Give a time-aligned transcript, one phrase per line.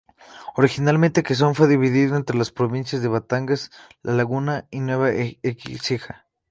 [0.55, 3.69] Originalmente, Quezón fue dividido entre las provincias de Batangas,
[4.01, 6.27] La Laguna, y Nueva Écija.